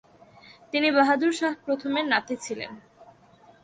[0.71, 2.71] তিনি বাহাদুর শাহ প্রথমের নাতি ছিলেন।